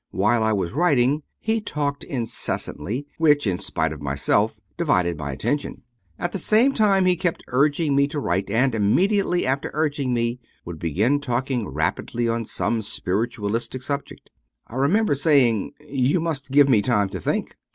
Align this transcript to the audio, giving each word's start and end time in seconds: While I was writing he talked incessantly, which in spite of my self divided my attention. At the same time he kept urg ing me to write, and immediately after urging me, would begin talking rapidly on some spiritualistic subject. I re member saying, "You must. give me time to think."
While 0.09 0.41
I 0.41 0.51
was 0.51 0.73
writing 0.73 1.21
he 1.37 1.61
talked 1.61 2.03
incessantly, 2.03 3.05
which 3.19 3.45
in 3.45 3.59
spite 3.59 3.93
of 3.93 4.01
my 4.01 4.15
self 4.15 4.59
divided 4.75 5.15
my 5.19 5.31
attention. 5.31 5.83
At 6.17 6.31
the 6.31 6.39
same 6.39 6.73
time 6.73 7.05
he 7.05 7.15
kept 7.15 7.43
urg 7.49 7.79
ing 7.79 7.95
me 7.95 8.07
to 8.07 8.19
write, 8.19 8.49
and 8.49 8.73
immediately 8.73 9.45
after 9.45 9.69
urging 9.75 10.11
me, 10.11 10.39
would 10.65 10.79
begin 10.79 11.19
talking 11.19 11.67
rapidly 11.67 12.27
on 12.27 12.45
some 12.45 12.81
spiritualistic 12.81 13.83
subject. 13.83 14.31
I 14.65 14.73
re 14.77 14.87
member 14.89 15.13
saying, 15.13 15.73
"You 15.87 16.19
must. 16.19 16.49
give 16.49 16.67
me 16.67 16.81
time 16.81 17.07
to 17.09 17.19
think." 17.19 17.55